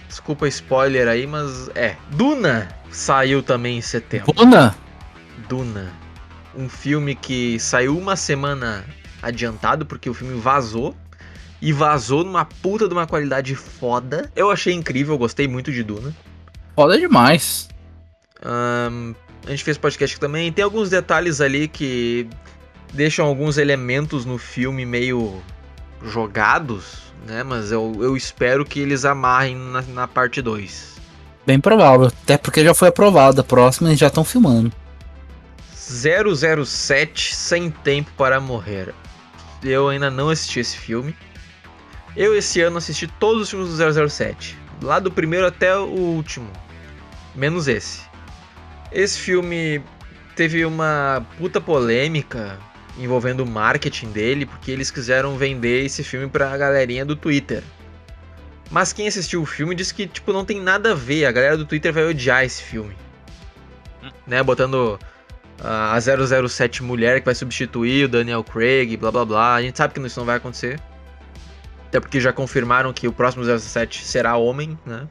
Desculpa 0.08 0.46
spoiler 0.48 1.08
aí, 1.08 1.26
mas 1.26 1.70
é. 1.74 1.96
Duna 2.10 2.68
saiu 2.90 3.42
também 3.42 3.78
em 3.78 3.82
setembro. 3.82 4.32
Duna? 4.32 4.74
Duna 5.48 6.01
um 6.56 6.68
filme 6.68 7.14
que 7.14 7.58
saiu 7.58 7.96
uma 7.96 8.16
semana 8.16 8.84
adiantado, 9.20 9.86
porque 9.86 10.10
o 10.10 10.14
filme 10.14 10.38
vazou. 10.38 10.94
E 11.60 11.72
vazou 11.72 12.24
numa 12.24 12.44
puta 12.44 12.88
de 12.88 12.92
uma 12.92 13.06
qualidade 13.06 13.54
foda. 13.54 14.28
Eu 14.34 14.50
achei 14.50 14.74
incrível, 14.74 15.16
gostei 15.16 15.46
muito 15.46 15.70
de 15.70 15.84
Duna. 15.84 16.12
Foda 16.74 16.98
demais. 16.98 17.68
Um, 18.44 19.14
a 19.46 19.50
gente 19.50 19.62
fez 19.62 19.78
podcast 19.78 20.18
também. 20.18 20.52
Tem 20.52 20.64
alguns 20.64 20.90
detalhes 20.90 21.40
ali 21.40 21.68
que 21.68 22.28
deixam 22.92 23.26
alguns 23.26 23.58
elementos 23.58 24.24
no 24.24 24.38
filme 24.38 24.84
meio 24.84 25.40
jogados, 26.04 27.12
né? 27.26 27.44
Mas 27.44 27.70
eu, 27.70 27.96
eu 28.00 28.16
espero 28.16 28.64
que 28.64 28.80
eles 28.80 29.04
amarrem 29.04 29.54
na, 29.54 29.82
na 29.82 30.08
parte 30.08 30.42
2. 30.42 30.96
Bem 31.46 31.60
provável, 31.60 32.06
até 32.06 32.36
porque 32.36 32.64
já 32.64 32.74
foi 32.74 32.88
aprovado. 32.88 33.40
A 33.40 33.44
próxima 33.44 33.92
e 33.92 33.96
já 33.96 34.08
estão 34.08 34.24
filmando. 34.24 34.72
007 35.82 37.34
Sem 37.34 37.70
Tempo 37.70 38.10
para 38.16 38.40
Morrer. 38.40 38.94
Eu 39.64 39.88
ainda 39.88 40.10
não 40.10 40.28
assisti 40.28 40.60
esse 40.60 40.76
filme. 40.76 41.16
Eu 42.16 42.36
esse 42.36 42.60
ano 42.60 42.78
assisti 42.78 43.06
todos 43.06 43.42
os 43.42 43.50
filmes 43.50 43.68
do 43.68 44.08
007, 44.08 44.56
lá 44.82 44.98
do 44.98 45.10
primeiro 45.10 45.46
até 45.46 45.76
o 45.76 45.86
último, 45.86 46.50
menos 47.34 47.68
esse. 47.68 48.02
Esse 48.92 49.18
filme 49.18 49.82
teve 50.36 50.64
uma 50.64 51.26
puta 51.38 51.60
polêmica 51.60 52.58
envolvendo 52.98 53.40
o 53.40 53.46
marketing 53.46 54.12
dele, 54.12 54.44
porque 54.44 54.70
eles 54.70 54.90
quiseram 54.90 55.38
vender 55.38 55.84
esse 55.84 56.04
filme 56.04 56.28
pra 56.28 56.56
galerinha 56.56 57.04
do 57.04 57.16
Twitter. 57.16 57.62
Mas 58.70 58.92
quem 58.92 59.08
assistiu 59.08 59.42
o 59.42 59.46
filme 59.46 59.74
disse 59.74 59.94
que 59.94 60.06
tipo 60.06 60.32
não 60.32 60.44
tem 60.44 60.60
nada 60.60 60.92
a 60.92 60.94
ver, 60.94 61.24
a 61.24 61.32
galera 61.32 61.56
do 61.56 61.64
Twitter 61.64 61.92
vai 61.92 62.04
odiar 62.04 62.44
esse 62.44 62.62
filme. 62.62 62.94
Né, 64.26 64.42
botando 64.42 64.98
a 65.62 65.98
007 66.00 66.82
mulher 66.82 67.20
que 67.20 67.24
vai 67.24 67.34
substituir 67.34 68.06
o 68.06 68.08
Daniel 68.08 68.42
Craig, 68.42 68.96
blá 68.96 69.10
blá 69.10 69.24
blá. 69.24 69.54
A 69.54 69.62
gente 69.62 69.78
sabe 69.78 69.94
que 69.94 70.00
isso 70.00 70.18
não 70.18 70.26
vai 70.26 70.36
acontecer. 70.36 70.80
Até 71.86 72.00
porque 72.00 72.20
já 72.20 72.32
confirmaram 72.32 72.92
que 72.92 73.06
o 73.06 73.12
próximo 73.12 73.44
07 73.44 74.04
será 74.04 74.36
homem, 74.36 74.78
né? 74.84 75.06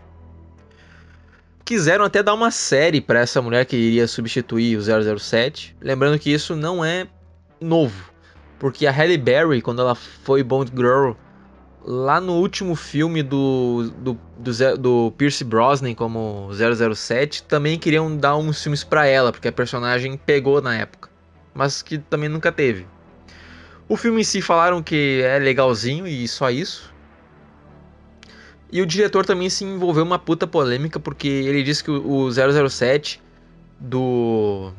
Quiseram 1.64 2.04
até 2.04 2.22
dar 2.22 2.34
uma 2.34 2.52
série 2.52 3.00
para 3.00 3.20
essa 3.20 3.42
mulher 3.42 3.66
que 3.66 3.78
iria 3.78 4.08
substituir 4.08 4.78
o 4.78 5.20
007. 5.20 5.76
Lembrando 5.80 6.20
que 6.20 6.34
isso 6.34 6.56
não 6.56 6.84
é 6.84 7.08
novo. 7.62 8.12
Porque 8.60 8.86
a 8.86 8.92
Halle 8.92 9.18
Berry, 9.18 9.62
quando 9.62 9.82
ela 9.82 9.96
foi 9.96 10.44
Bond 10.44 10.72
Girl, 10.76 11.12
lá 11.84 12.22
no 12.22 12.34
último 12.34 12.76
filme 12.76 13.24
do, 13.24 13.92
do, 13.98 14.18
do, 14.38 14.78
do 14.78 15.14
Pierce 15.18 15.44
Brosnan 15.44 15.94
como 15.94 16.50
007, 16.54 17.44
também 17.44 17.80
queriam 17.80 18.16
dar 18.16 18.38
uns 18.38 18.62
filmes 18.62 18.84
para 18.84 19.06
ela, 19.06 19.32
porque 19.32 19.48
a 19.48 19.52
personagem 19.52 20.18
pegou 20.18 20.62
na 20.62 20.76
época. 20.76 21.10
Mas 21.54 21.82
que 21.82 21.98
também 21.98 22.30
nunca 22.30 22.52
teve. 22.52 22.88
O 23.90 23.98
filme 23.98 24.22
em 24.22 24.24
si 24.24 24.42
falaram 24.42 24.82
que 24.82 25.22
é 25.24 25.38
legalzinho 25.38 26.08
e 26.08 26.28
só 26.28 26.50
isso. 26.50 26.94
E 28.72 28.82
o 28.82 28.86
diretor 28.86 29.26
também 29.26 29.50
se 29.50 29.66
envolveu 29.66 30.04
uma 30.04 30.18
puta 30.18 30.48
polêmica 30.48 30.98
porque 30.98 31.28
ele 31.28 31.62
disse 31.62 31.84
que 31.84 31.92
o 31.92 32.30
007 32.32 33.22
do 33.80 34.72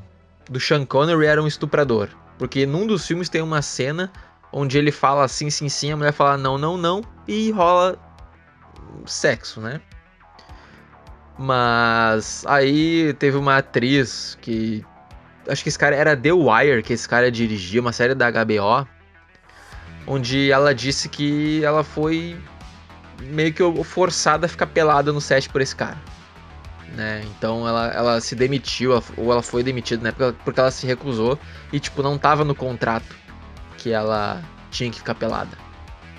do 0.48 0.58
Sean 0.58 0.84
Connery 0.86 1.26
era 1.26 1.42
um 1.42 1.46
estuprador. 1.46 2.08
Porque 2.38 2.64
num 2.64 2.86
dos 2.86 3.06
filmes 3.06 3.28
tem 3.28 3.42
uma 3.42 3.60
cena 3.60 4.10
onde 4.52 4.78
ele 4.78 4.92
fala 4.92 5.26
sim, 5.26 5.48
sim, 5.48 5.68
sim, 5.68 5.92
a 5.92 5.96
mulher 5.96 6.12
fala 6.12 6.36
não, 6.36 6.58
não, 6.58 6.76
não, 6.76 7.02
e 7.26 7.50
rola 7.50 7.98
sexo, 9.06 9.60
né? 9.60 9.80
Mas 11.38 12.44
aí 12.46 13.14
teve 13.14 13.36
uma 13.36 13.58
atriz 13.58 14.38
que. 14.40 14.84
Acho 15.48 15.62
que 15.62 15.68
esse 15.68 15.78
cara 15.78 15.96
era 15.96 16.16
The 16.16 16.32
Wire, 16.32 16.82
que 16.82 16.92
esse 16.92 17.08
cara 17.08 17.30
dirigia, 17.30 17.80
uma 17.80 17.92
série 17.92 18.14
da 18.14 18.30
HBO. 18.30 18.86
Onde 20.06 20.50
ela 20.50 20.74
disse 20.74 21.08
que 21.08 21.64
ela 21.64 21.82
foi 21.82 22.38
meio 23.20 23.52
que 23.52 23.62
forçada 23.84 24.46
a 24.46 24.48
ficar 24.48 24.66
pelada 24.66 25.12
no 25.12 25.20
set 25.20 25.48
por 25.48 25.60
esse 25.60 25.74
cara. 25.74 25.98
Né? 26.94 27.24
Então 27.26 27.66
ela, 27.66 27.88
ela 27.88 28.20
se 28.20 28.34
demitiu, 28.34 29.02
ou 29.16 29.32
ela 29.32 29.42
foi 29.42 29.62
demitida 29.62 30.02
na 30.02 30.10
época 30.10 30.36
porque 30.44 30.60
ela 30.60 30.70
se 30.70 30.86
recusou 30.86 31.38
e 31.72 31.80
tipo 31.80 32.02
não 32.02 32.18
tava 32.18 32.44
no 32.44 32.54
contrato 32.54 33.16
que 33.82 33.90
ela 33.90 34.40
tinha 34.70 34.90
que 34.90 34.98
ficar 34.98 35.14
pelada. 35.14 35.58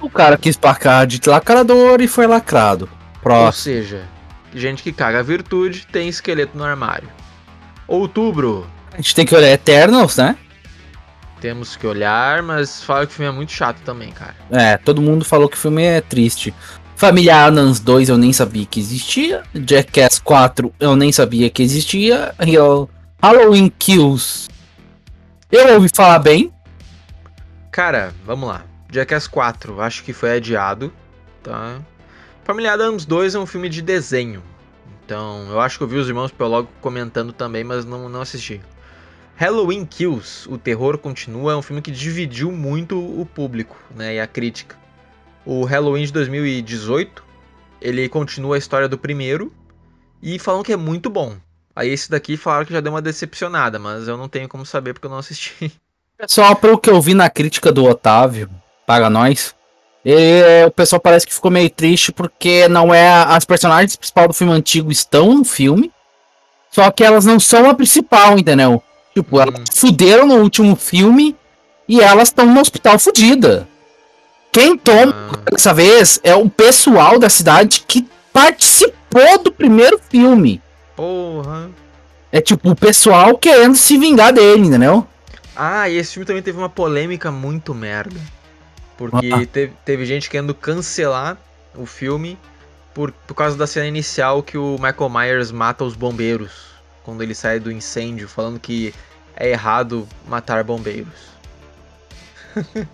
O 0.02 0.10
cara 0.10 0.38
quis 0.38 0.58
parcar 0.58 1.08
de 1.08 1.20
lacrador 1.30 2.02
e 2.02 2.08
foi 2.08 2.28
lacrado. 2.28 2.90
Próximo. 3.22 3.46
Ou 3.46 3.52
seja, 3.54 4.04
gente 4.54 4.84
que 4.84 4.92
caga 4.92 5.20
a 5.20 5.24
virtude 5.24 5.88
tem 5.92 6.10
esqueleto 6.10 6.58
no 6.58 6.64
armário. 6.64 7.08
Outubro. 7.88 8.68
A 8.92 8.98
gente 8.98 9.16
tem 9.16 9.26
que 9.26 9.34
olhar 9.34 9.50
Eternals, 9.50 10.18
né? 10.18 10.36
Temos 11.40 11.76
que 11.76 11.88
olhar, 11.88 12.44
mas 12.44 12.84
fala 12.84 13.06
que 13.06 13.14
o 13.14 13.16
filme 13.16 13.32
é 13.32 13.36
muito 13.36 13.52
chato 13.52 13.80
também, 13.84 14.12
cara. 14.12 14.36
É, 14.52 14.78
todo 14.78 15.02
mundo 15.02 15.26
falou 15.26 15.48
que 15.50 15.58
o 15.58 15.60
filme 15.60 15.84
é 15.84 16.02
triste. 16.02 16.54
Família 16.96 17.46
Adams 17.46 17.80
2 17.80 18.10
eu 18.10 18.18
nem 18.18 18.32
sabia 18.32 18.66
que 18.66 18.80
existia. 18.80 19.44
Jackass 19.54 20.20
4 20.20 20.74
eu 20.80 20.96
nem 20.96 21.12
sabia 21.12 21.50
que 21.50 21.64
existia. 21.64 22.34
Halloween 23.22 23.72
Kills 23.80 24.48
eu 25.52 25.76
ouvi 25.76 25.90
falar 25.94 26.20
bem. 26.20 26.53
Cara, 27.74 28.14
vamos 28.24 28.48
lá. 28.48 28.64
Jackass 28.92 29.26
4 29.26 29.82
acho 29.82 30.04
que 30.04 30.14
foi 30.14 30.36
adiado, 30.36 30.94
tá? 31.42 31.82
Família 32.44 32.74
Adams 32.74 33.04
2 33.04 33.34
é 33.34 33.40
um 33.40 33.48
filme 33.48 33.68
de 33.68 33.82
desenho. 33.82 34.44
Então, 35.04 35.50
eu 35.50 35.60
acho 35.60 35.80
que 35.80 35.84
eu 35.84 35.88
vi 35.88 35.98
os 35.98 36.08
irmãos 36.08 36.32
Piologo 36.32 36.70
comentando 36.82 37.34
também, 37.34 37.64
mas 37.64 37.84
não, 37.84 38.08
não 38.08 38.22
assisti. 38.22 38.62
Halloween 39.36 39.88
Kills, 39.88 40.48
O 40.48 40.56
Terror 40.56 41.00
Continua, 41.00 41.54
é 41.54 41.56
um 41.56 41.64
filme 41.64 41.82
que 41.82 41.90
dividiu 41.90 42.52
muito 42.52 42.96
o 42.96 43.26
público 43.26 43.76
né, 43.96 44.14
e 44.14 44.20
a 44.20 44.28
crítica. 44.28 44.78
O 45.44 45.66
Halloween 45.66 46.06
de 46.06 46.14
2018, 46.14 47.24
ele 47.82 48.08
continua 48.08 48.54
a 48.54 48.60
história 48.60 48.88
do 48.88 49.00
primeiro 49.00 49.52
e 50.22 50.38
falam 50.38 50.62
que 50.62 50.74
é 50.74 50.78
muito 50.78 51.10
bom. 51.10 51.38
Aí 51.76 51.90
esse 51.90 52.08
daqui 52.08 52.38
falaram 52.38 52.68
que 52.68 52.74
já 52.74 52.82
deu 52.82 52.94
uma 52.94 53.02
decepcionada, 53.02 53.80
mas 53.80 54.08
eu 54.08 54.16
não 54.16 54.30
tenho 54.30 54.48
como 54.48 54.64
saber 54.64 54.94
porque 54.94 55.08
eu 55.08 55.12
não 55.12 55.18
assisti. 55.18 55.74
Só 56.28 56.56
pelo 56.56 56.78
que 56.78 56.90
eu 56.90 57.02
vi 57.02 57.14
na 57.14 57.30
crítica 57.30 57.72
do 57.72 57.86
Otávio, 57.86 58.50
para 58.86 59.10
nós, 59.10 59.54
e, 60.06 60.66
o 60.66 60.72
pessoal 60.72 61.00
parece 61.00 61.26
que 61.26 61.34
ficou 61.34 61.50
meio 61.50 61.70
triste 61.70 62.12
porque 62.12 62.68
não 62.68 62.94
é 62.94 63.10
as 63.10 63.46
personagens 63.46 63.96
principais 63.96 64.28
do 64.28 64.34
filme 64.34 64.54
antigo 64.54 64.92
estão 64.92 65.34
no 65.34 65.46
filme, 65.46 65.92
só 66.72 66.90
que 66.92 67.04
elas 67.04 67.26
não 67.26 67.40
são 67.40 67.70
a 67.70 67.74
principal, 67.74 68.38
entendeu? 68.38 68.82
Tipo, 69.14 69.38
hum. 69.38 69.42
elas 69.42 69.70
fuderam 69.74 70.28
no 70.28 70.36
último 70.36 70.76
filme 70.76 71.36
e 71.88 72.02
elas 72.02 72.30
estão 72.30 72.46
no 72.46 72.60
hospital 72.60 73.00
fudida. 73.00 73.68
Quem 74.52 74.78
toma 74.78 75.16
ah. 75.32 75.52
dessa 75.52 75.74
vez 75.74 76.20
é 76.24 76.36
o 76.36 76.50
pessoal 76.50 77.18
da 77.18 77.30
cidade 77.30 77.84
que 77.88 78.08
participou 78.32 79.40
do 79.44 79.52
primeiro 79.52 80.00
filme. 80.10 80.62
Porra. 80.96 81.70
É 82.32 82.42
tipo 82.42 82.72
o 82.72 82.76
pessoal 82.76 83.38
querendo 83.38 83.76
se 83.76 83.98
vingar 83.98 84.34
dele, 84.34 84.68
entendeu? 84.68 85.08
Ah, 85.56 85.88
e 85.90 85.98
esse 85.98 86.14
filme 86.14 86.26
também 86.26 86.42
teve 86.42 86.58
uma 86.58 86.70
polêmica 86.70 87.32
muito 87.32 87.74
merda. 87.74 88.20
Porque 88.98 89.32
ah. 89.34 89.46
teve, 89.46 89.74
teve 89.84 90.06
gente 90.06 90.30
querendo 90.30 90.54
cancelar 90.54 91.38
o 91.76 91.86
filme 91.86 92.38
por, 92.94 93.12
por 93.12 93.34
causa 93.34 93.58
da 93.58 93.66
cena 93.66 93.88
inicial 93.88 94.44
que 94.44 94.58
o 94.58 94.78
Michael 94.80 95.10
Myers 95.10 95.52
mata 95.52 95.84
os 95.84 95.96
bombeiros. 95.96 96.74
Quando 97.04 97.22
ele 97.22 97.36
sai 97.36 97.60
do 97.60 97.72
incêndio, 97.72 98.28
falando 98.28 98.60
que 98.60 98.94
é 99.36 99.50
errado 99.50 100.08
matar 100.28 100.64
bombeiros. 100.64 101.34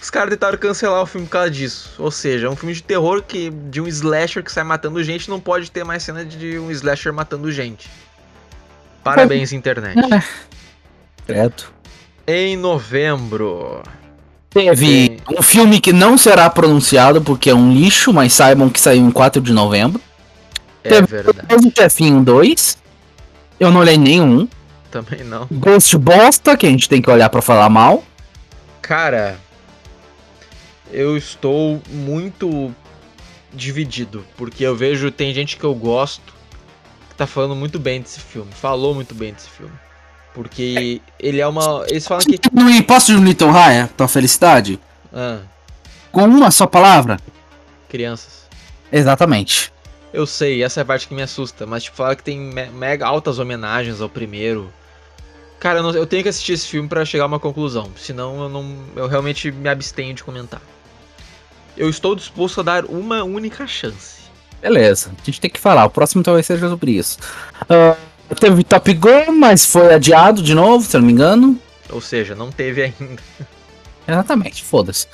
Os 0.00 0.10
caras 0.10 0.30
tentaram 0.30 0.58
cancelar 0.58 1.02
o 1.02 1.06
filme 1.06 1.26
por 1.26 1.32
causa 1.32 1.50
disso. 1.50 1.94
Ou 1.98 2.10
seja, 2.10 2.46
é 2.46 2.50
um 2.50 2.54
filme 2.54 2.74
de 2.74 2.82
terror 2.82 3.22
que 3.22 3.50
de 3.50 3.80
um 3.80 3.88
slasher 3.88 4.44
que 4.44 4.52
sai 4.52 4.62
matando 4.62 5.02
gente 5.02 5.30
não 5.30 5.40
pode 5.40 5.70
ter 5.70 5.82
mais 5.82 6.02
cena 6.02 6.24
de 6.24 6.58
um 6.58 6.70
slasher 6.70 7.12
matando 7.12 7.50
gente. 7.50 7.90
Parabéns, 9.02 9.52
internet. 9.52 9.98
Certo. 11.26 11.73
Em 12.26 12.56
novembro. 12.56 13.82
Teve 14.50 15.18
um 15.36 15.42
filme 15.42 15.80
que 15.80 15.92
não 15.92 16.16
será 16.16 16.48
pronunciado 16.48 17.20
porque 17.20 17.50
é 17.50 17.54
um 17.54 17.72
lixo, 17.72 18.12
mas 18.12 18.32
saibam 18.32 18.70
que 18.70 18.80
saiu 18.80 19.02
em 19.02 19.10
4 19.10 19.42
de 19.42 19.52
novembro. 19.52 20.00
É 20.82 20.88
Teve 20.88 21.06
verdade. 21.06 21.68
O 21.68 21.72
Chefinho 21.76 22.22
2. 22.22 22.78
Eu 23.58 23.70
não 23.70 23.80
olhei 23.80 23.98
nenhum. 23.98 24.48
Também 24.90 25.24
não. 25.24 25.48
Ghost 25.50 25.96
Bosta, 25.98 26.56
que 26.56 26.66
a 26.66 26.70
gente 26.70 26.88
tem 26.88 27.02
que 27.02 27.10
olhar 27.10 27.28
para 27.28 27.42
falar 27.42 27.68
mal. 27.68 28.04
Cara, 28.80 29.36
eu 30.92 31.16
estou 31.16 31.82
muito 31.90 32.72
dividido, 33.52 34.24
porque 34.36 34.64
eu 34.64 34.76
vejo 34.76 35.10
tem 35.10 35.34
gente 35.34 35.56
que 35.56 35.64
eu 35.64 35.74
gosto 35.74 36.32
que 37.08 37.14
tá 37.16 37.26
falando 37.26 37.56
muito 37.56 37.78
bem 37.78 38.00
desse 38.00 38.20
filme, 38.20 38.50
falou 38.52 38.94
muito 38.94 39.14
bem 39.14 39.32
desse 39.32 39.48
filme. 39.48 39.72
Porque 40.34 41.00
ele 41.18 41.40
é 41.40 41.46
uma. 41.46 41.84
Eles 41.88 42.06
falam 42.06 42.24
que. 42.24 42.38
No 42.52 42.84
Posso 42.84 43.16
de 43.16 43.24
Little 43.24 43.50
Raya, 43.50 43.88
tua 43.96 44.08
felicidade? 44.08 44.80
Ah. 45.12 45.38
Com 46.10 46.24
uma 46.24 46.50
só 46.50 46.66
palavra? 46.66 47.18
Crianças. 47.88 48.48
Exatamente. 48.92 49.72
Eu 50.12 50.26
sei, 50.26 50.62
essa 50.62 50.80
é 50.80 50.82
a 50.82 50.84
parte 50.84 51.08
que 51.08 51.14
me 51.14 51.22
assusta, 51.22 51.66
mas 51.66 51.84
tipo, 51.84 51.96
fala 51.96 52.14
que 52.14 52.22
tem 52.22 52.38
mega 52.38 53.06
altas 53.06 53.38
homenagens 53.38 54.00
ao 54.00 54.08
primeiro. 54.08 54.72
Cara, 55.58 55.78
eu, 55.78 55.82
não, 55.82 55.90
eu 55.90 56.06
tenho 56.06 56.22
que 56.22 56.28
assistir 56.28 56.52
esse 56.52 56.68
filme 56.68 56.88
para 56.88 57.04
chegar 57.04 57.24
a 57.24 57.26
uma 57.26 57.40
conclusão, 57.40 57.90
senão 57.96 58.42
eu 58.42 58.48
não. 58.48 58.76
Eu 58.94 59.08
realmente 59.08 59.50
me 59.50 59.68
abstenho 59.68 60.14
de 60.14 60.22
comentar 60.22 60.60
eu 61.76 61.88
estou 61.88 62.14
disposto 62.14 62.60
a 62.60 62.62
dar 62.62 62.84
uma 62.84 63.22
única 63.24 63.66
chance. 63.66 64.24
Beleza, 64.60 65.10
a 65.10 65.24
gente 65.24 65.40
tem 65.40 65.50
que 65.50 65.60
falar. 65.60 65.84
O 65.84 65.90
próximo 65.90 66.22
talvez 66.22 66.46
seja 66.46 66.68
sobre 66.68 66.92
isso. 66.92 67.18
Uh, 67.62 67.96
teve 68.34 68.64
Top 68.64 68.92
Gun, 68.92 69.32
mas 69.38 69.64
foi 69.64 69.94
adiado 69.94 70.42
de 70.42 70.54
novo, 70.54 70.84
se 70.84 70.96
eu 70.96 71.00
não 71.00 71.06
me 71.06 71.12
engano. 71.12 71.58
Ou 71.90 72.00
seja, 72.00 72.34
não 72.34 72.50
teve 72.50 72.82
ainda. 72.82 73.22
Exatamente, 74.06 74.62
foda-se. 74.62 75.06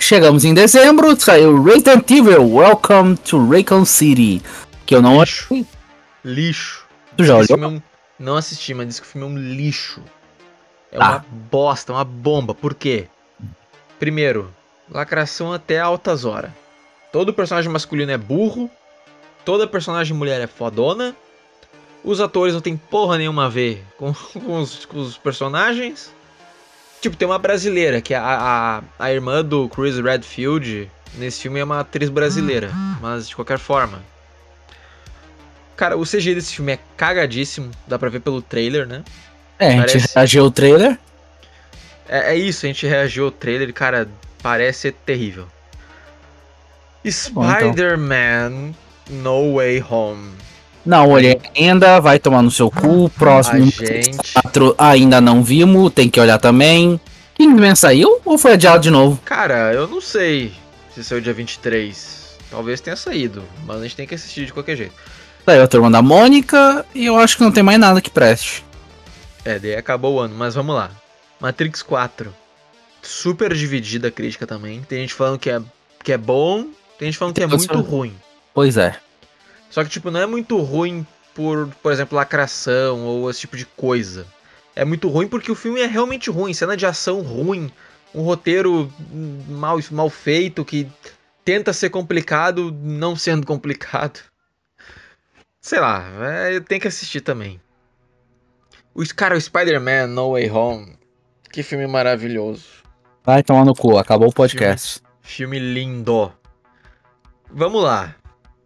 Chegamos 0.00 0.44
em 0.44 0.54
dezembro, 0.54 1.18
saiu 1.20 1.62
Resident 1.62 2.08
Evil 2.10 2.54
Welcome 2.54 3.16
to 3.16 3.48
Raycon 3.48 3.84
City. 3.84 4.40
Que 4.86 4.94
eu 4.94 5.02
não 5.02 5.20
acho. 5.20 5.66
Lixo. 6.24 6.86
Tu 7.16 7.24
já 7.24 7.36
olhou? 7.36 7.58
É 7.58 7.66
um... 7.66 7.82
Não 8.18 8.36
assisti, 8.36 8.72
mas 8.72 8.86
disse 8.86 9.02
que 9.02 9.06
o 9.08 9.10
filme 9.10 9.26
é 9.26 9.30
um 9.30 9.36
lixo. 9.36 10.00
É 10.92 10.98
ah. 10.98 11.08
uma 11.08 11.24
bosta, 11.50 11.92
uma 11.92 12.04
bomba. 12.04 12.54
Por 12.54 12.74
quê? 12.74 13.08
Primeiro, 13.98 14.52
Lacração 14.92 15.52
até 15.52 15.80
altas 15.80 16.24
horas. 16.24 16.50
Todo 17.10 17.32
personagem 17.32 17.70
masculino 17.70 18.12
é 18.12 18.18
burro. 18.18 18.70
Toda 19.44 19.66
personagem 19.66 20.16
mulher 20.16 20.40
é 20.40 20.46
fodona. 20.46 21.16
Os 22.04 22.20
atores 22.20 22.54
não 22.54 22.60
tem 22.60 22.76
porra 22.76 23.18
nenhuma 23.18 23.46
a 23.46 23.48
ver 23.48 23.84
com, 23.96 24.12
com, 24.40 24.60
os, 24.60 24.84
com 24.86 24.98
os, 24.98 25.16
personagens. 25.16 26.12
Tipo, 27.00 27.16
tem 27.16 27.26
uma 27.26 27.38
brasileira, 27.38 28.00
que 28.00 28.14
é 28.14 28.16
a, 28.16 28.82
a, 28.98 29.04
a 29.06 29.12
irmã 29.12 29.44
do 29.44 29.68
Chris 29.68 29.98
Redfield. 29.98 30.90
Nesse 31.14 31.42
filme 31.42 31.60
é 31.60 31.64
uma 31.64 31.80
atriz 31.80 32.08
brasileira. 32.08 32.70
Mas 33.00 33.28
de 33.28 33.36
qualquer 33.36 33.58
forma. 33.58 34.02
Cara, 35.76 35.96
o 35.96 36.04
CG 36.04 36.34
desse 36.34 36.54
filme 36.54 36.72
é 36.72 36.78
cagadíssimo. 36.96 37.70
Dá 37.86 37.98
pra 37.98 38.08
ver 38.08 38.20
pelo 38.20 38.40
trailer, 38.40 38.86
né? 38.86 39.02
É, 39.58 39.76
Parece... 39.76 39.96
a 39.96 40.00
gente 40.00 40.14
reagiu 40.14 40.44
ao 40.44 40.50
trailer. 40.50 40.98
É, 42.08 42.32
é, 42.32 42.36
isso, 42.36 42.66
a 42.66 42.68
gente 42.68 42.86
reagiu 42.86 43.26
ao 43.26 43.30
trailer, 43.30 43.72
cara, 43.72 44.08
parece 44.42 44.92
terrível. 44.92 45.46
Spider-Man 47.08 48.74
No 49.08 49.56
Way 49.56 49.84
Home. 49.88 50.32
Não 50.84 51.08
olhei 51.08 51.40
ainda, 51.56 52.00
vai 52.00 52.18
tomar 52.18 52.42
no 52.42 52.50
seu 52.50 52.70
cu. 52.70 53.08
Próximo. 53.10 53.58
A 53.58 53.60
gente... 53.60 54.10
ainda 54.78 55.20
não 55.20 55.42
vimos, 55.42 55.92
tem 55.92 56.08
que 56.08 56.20
olhar 56.20 56.38
também. 56.38 57.00
Kingman 57.34 57.74
saiu 57.74 58.20
ou 58.24 58.36
foi 58.36 58.52
adiado 58.52 58.82
de 58.82 58.90
novo? 58.90 59.20
Cara, 59.24 59.72
eu 59.72 59.86
não 59.86 60.00
sei 60.00 60.52
se 60.94 61.02
saiu 61.02 61.20
dia 61.20 61.32
23. 61.32 62.22
Talvez 62.50 62.80
tenha 62.80 62.96
saído, 62.96 63.42
mas 63.66 63.78
a 63.78 63.82
gente 63.82 63.96
tem 63.96 64.06
que 64.06 64.14
assistir 64.14 64.46
de 64.46 64.52
qualquer 64.52 64.76
jeito. 64.76 64.94
Saiu 65.44 65.62
a 65.62 65.66
turma 65.66 65.90
da 65.90 66.02
Mônica 66.02 66.84
e 66.94 67.06
eu 67.06 67.18
acho 67.18 67.36
que 67.36 67.42
não 67.42 67.50
tem 67.50 67.62
mais 67.62 67.78
nada 67.78 68.00
que 68.00 68.10
preste. 68.10 68.64
É, 69.44 69.58
daí 69.58 69.74
acabou 69.74 70.16
o 70.16 70.20
ano, 70.20 70.34
mas 70.36 70.54
vamos 70.54 70.74
lá. 70.74 70.90
Matrix 71.40 71.82
4. 71.82 72.32
Super 73.02 73.52
dividida 73.52 74.08
a 74.08 74.10
crítica 74.10 74.46
também. 74.46 74.82
Tem 74.82 75.00
gente 75.00 75.14
falando 75.14 75.38
que 75.38 75.50
é, 75.50 75.60
que 76.04 76.12
é 76.12 76.18
bom, 76.18 76.66
tem 76.98 77.08
gente 77.08 77.18
falando 77.18 77.34
que 77.34 77.42
é 77.42 77.46
muito 77.46 77.80
ruim. 77.80 78.14
Pois 78.54 78.76
é. 78.76 78.96
Só 79.72 79.82
que, 79.82 79.88
tipo, 79.88 80.10
não 80.10 80.20
é 80.20 80.26
muito 80.26 80.58
ruim 80.58 81.06
por, 81.34 81.66
por 81.82 81.90
exemplo, 81.90 82.14
lacração 82.14 83.06
ou 83.06 83.30
esse 83.30 83.40
tipo 83.40 83.56
de 83.56 83.64
coisa. 83.64 84.26
É 84.76 84.84
muito 84.84 85.08
ruim 85.08 85.26
porque 85.26 85.50
o 85.50 85.54
filme 85.54 85.80
é 85.80 85.86
realmente 85.86 86.28
ruim. 86.28 86.52
Cena 86.52 86.76
de 86.76 86.84
ação 86.84 87.22
ruim. 87.22 87.72
Um 88.14 88.20
roteiro 88.20 88.92
mal, 89.48 89.78
mal 89.90 90.10
feito 90.10 90.62
que 90.62 90.86
tenta 91.42 91.72
ser 91.72 91.88
complicado 91.88 92.70
não 92.70 93.16
sendo 93.16 93.46
complicado. 93.46 94.20
Sei 95.58 95.80
lá, 95.80 96.04
é, 96.20 96.60
tem 96.60 96.78
que 96.78 96.88
assistir 96.88 97.22
também. 97.22 97.58
O, 98.94 99.02
cara, 99.16 99.34
o 99.34 99.40
Spider-Man 99.40 100.08
No 100.08 100.32
Way 100.32 100.50
Home. 100.50 100.98
Que 101.50 101.62
filme 101.62 101.86
maravilhoso. 101.86 102.66
Vai 103.24 103.42
tomar 103.42 103.64
no 103.64 103.74
cu, 103.74 103.96
acabou 103.96 104.28
o 104.28 104.34
podcast. 104.34 105.00
Filme, 105.22 105.56
filme 105.56 105.58
lindo. 105.58 106.30
Vamos 107.50 107.82
lá. 107.82 108.14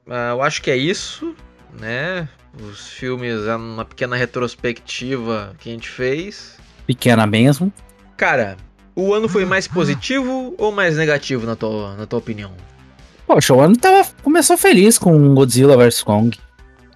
Uh, 0.07 0.31
eu 0.31 0.43
acho 0.43 0.63
que 0.63 0.71
é 0.71 0.77
isso, 0.77 1.35
né? 1.81 2.29
Os 2.63 2.89
filmes, 2.89 3.45
é 3.47 3.57
uma 3.57 3.85
pequena 3.85 4.17
retrospectiva 4.17 5.55
que 5.59 5.69
a 5.69 5.73
gente 5.73 5.89
fez. 5.89 6.57
Pequena 6.87 7.27
mesmo. 7.27 7.73
Cara, 8.17 8.57
o 8.95 9.13
ano 9.13 9.29
foi 9.29 9.45
mais 9.45 9.67
positivo 9.69 10.55
ou 10.57 10.73
mais 10.73 10.97
negativo 10.97 11.47
na 11.47 11.57
tua, 11.57 11.97
na 11.97 12.07
tua 12.07 12.19
opinião? 12.19 12.53
Poxa, 13.27 13.53
o 13.53 13.61
ano 13.61 13.77
tava, 13.77 14.09
começou 14.23 14.57
feliz 14.57 14.97
com 14.97 15.35
Godzilla 15.35 15.77
vs 15.77 16.03
Kong. 16.03 16.39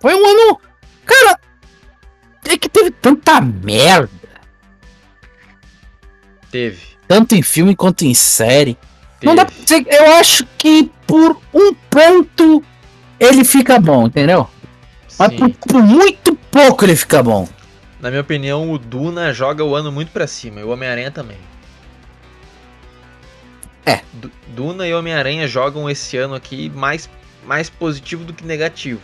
Foi 0.00 0.14
um 0.14 0.26
ano. 0.26 0.60
Cara, 1.04 1.38
é 2.48 2.56
que 2.56 2.68
teve 2.68 2.90
tanta 2.92 3.40
merda. 3.40 4.08
Teve. 6.50 6.80
Tanto 7.06 7.34
em 7.34 7.42
filme 7.42 7.74
quanto 7.74 8.04
em 8.04 8.14
série. 8.14 8.78
Teve. 9.18 9.26
Não 9.26 9.34
dá 9.34 9.44
pra 9.44 9.54
dizer. 9.62 9.84
Eu 9.88 10.14
acho 10.14 10.46
que 10.56 10.90
por 11.06 11.36
um 11.52 11.74
ponto 11.74 12.64
ele 13.20 13.44
fica 13.44 13.78
bom, 13.78 14.06
entendeu? 14.06 14.48
Sim. 15.06 15.16
Mas 15.18 15.34
por, 15.34 15.50
por, 15.50 15.82
muito 15.82 16.34
pouco 16.50 16.84
ele 16.84 16.96
fica 16.96 17.22
bom. 17.22 17.46
Na 18.00 18.08
minha 18.08 18.22
opinião, 18.22 18.72
o 18.72 18.78
Duna 18.78 19.32
joga 19.34 19.62
o 19.62 19.76
ano 19.76 19.92
muito 19.92 20.10
pra 20.10 20.26
cima. 20.26 20.60
E 20.60 20.64
o 20.64 20.70
Homem-Aranha 20.70 21.10
também. 21.10 21.36
É. 23.84 24.00
Duna 24.48 24.86
e 24.86 24.94
Homem-Aranha 24.94 25.46
jogam 25.46 25.88
esse 25.88 26.16
ano 26.16 26.34
aqui 26.34 26.70
mais, 26.70 27.10
mais 27.44 27.68
positivo 27.68 28.24
do 28.24 28.32
que 28.32 28.44
negativo. 28.44 29.02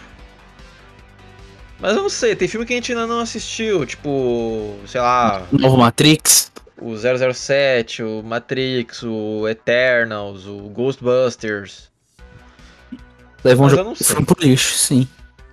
Mas 1.78 1.94
eu 1.94 2.02
não 2.02 2.08
sei, 2.08 2.34
tem 2.34 2.48
filme 2.48 2.64
que 2.64 2.72
a 2.72 2.76
gente 2.76 2.92
ainda 2.92 3.06
não 3.06 3.20
assistiu, 3.20 3.84
tipo, 3.84 4.76
sei 4.86 5.00
lá. 5.00 5.46
Novo 5.52 5.76
Matrix. 5.76 6.50
O 6.80 6.94
007, 6.96 8.02
o 8.02 8.22
Matrix, 8.22 9.02
o 9.02 9.46
Eternals, 9.46 10.46
o 10.46 10.70
Ghostbusters. 10.70 11.90
Levam 13.46 13.66
um 14.20 14.24
pro 14.24 14.36
lixo, 14.40 14.74
sim. 14.74 15.08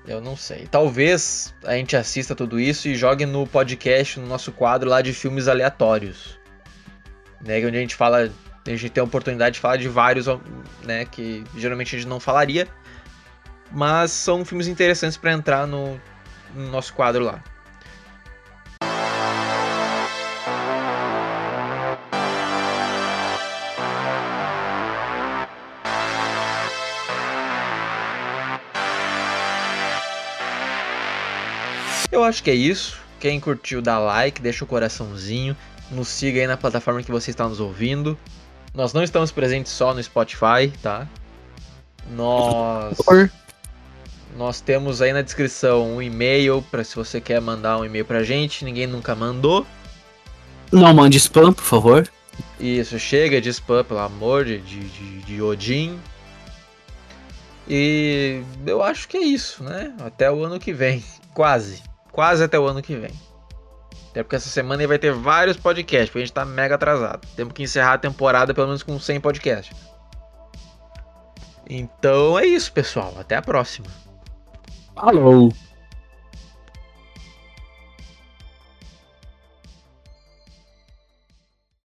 Eu 0.05 0.19
não 0.19 0.35
sei. 0.35 0.67
Talvez 0.69 1.53
a 1.63 1.73
gente 1.73 1.95
assista 1.95 2.35
tudo 2.35 2.59
isso 2.59 2.87
e 2.87 2.95
jogue 2.95 3.25
no 3.25 3.47
podcast, 3.47 4.19
no 4.19 4.27
nosso 4.27 4.51
quadro 4.51 4.89
lá 4.89 5.01
de 5.01 5.13
filmes 5.13 5.47
aleatórios. 5.47 6.37
Né, 7.41 7.57
onde 7.65 7.77
a 7.77 7.81
gente 7.81 7.95
fala. 7.95 8.29
A 8.65 8.69
gente 8.69 8.89
tem 8.89 9.01
a 9.01 9.03
oportunidade 9.03 9.55
de 9.55 9.59
falar 9.59 9.77
de 9.77 9.89
vários, 9.89 10.25
né? 10.83 11.05
Que 11.05 11.43
geralmente 11.57 11.95
a 11.95 11.99
gente 11.99 12.07
não 12.07 12.19
falaria. 12.19 12.67
Mas 13.71 14.11
são 14.11 14.45
filmes 14.45 14.67
interessantes 14.67 15.17
para 15.17 15.33
entrar 15.33 15.67
no, 15.67 15.99
no 16.55 16.69
nosso 16.69 16.93
quadro 16.93 17.23
lá. 17.23 17.43
Eu 32.23 32.27
acho 32.29 32.41
que 32.41 32.49
é 32.49 32.55
isso. 32.55 32.97
Quem 33.19 33.37
curtiu, 33.37 33.81
dá 33.81 33.99
like, 33.99 34.41
deixa 34.41 34.63
o 34.63 34.67
coraçãozinho. 34.67 35.57
Nos 35.91 36.07
siga 36.07 36.39
aí 36.39 36.47
na 36.47 36.55
plataforma 36.55 37.03
que 37.03 37.11
você 37.11 37.31
está 37.31 37.47
nos 37.47 37.59
ouvindo. 37.59 38.17
Nós 38.73 38.93
não 38.93 39.03
estamos 39.03 39.29
presentes 39.29 39.73
só 39.73 39.93
no 39.93 40.01
Spotify, 40.01 40.71
tá? 40.81 41.05
Nós. 42.11 42.97
Nós 44.37 44.61
temos 44.61 45.01
aí 45.01 45.11
na 45.11 45.21
descrição 45.21 45.95
um 45.95 46.01
e-mail 46.01 46.63
para 46.71 46.83
se 46.83 46.95
você 46.95 47.19
quer 47.19 47.41
mandar 47.41 47.77
um 47.77 47.85
e-mail 47.85 48.05
pra 48.05 48.23
gente. 48.23 48.63
Ninguém 48.63 48.87
nunca 48.87 49.13
mandou. 49.13 49.67
Não 50.71 50.93
mande 50.93 51.17
spam, 51.17 51.51
por 51.51 51.63
favor. 51.63 52.09
Isso, 52.57 52.97
chega 52.97 53.41
de 53.41 53.49
spam, 53.49 53.83
pelo 53.83 53.99
amor 53.99 54.45
de, 54.45 54.59
de, 54.59 55.19
de 55.19 55.41
Odin. 55.41 55.99
E 57.67 58.41
eu 58.65 58.81
acho 58.81 59.09
que 59.09 59.17
é 59.17 59.23
isso, 59.23 59.61
né? 59.61 59.93
Até 59.99 60.31
o 60.31 60.41
ano 60.43 60.57
que 60.57 60.71
vem. 60.71 61.03
Quase. 61.35 61.83
Quase 62.13 62.43
até 62.43 62.57
o 62.57 62.65
ano 62.65 62.81
que 62.81 62.95
vem. 62.95 63.11
Até 64.11 64.21
porque 64.21 64.35
essa 64.35 64.47
semana 64.47 64.87
vai 64.87 64.99
ter 64.99 65.11
vários 65.11 65.57
podcasts, 65.57 66.09
porque 66.09 66.19
a 66.19 66.25
gente 66.25 66.33
tá 66.33 66.45
mega 66.45 66.75
atrasado. 66.75 67.27
Temos 67.35 67.51
que 67.51 67.63
encerrar 67.63 67.93
a 67.93 67.97
temporada 67.97 68.53
pelo 68.53 68.67
menos 68.67 68.83
com 68.83 68.97
100 68.99 69.19
podcasts. 69.19 69.75
Então 71.67 72.37
é 72.37 72.45
isso, 72.45 72.71
pessoal. 72.71 73.15
Até 73.19 73.35
a 73.35 73.41
próxima. 73.41 73.87
Falou! 74.95 75.51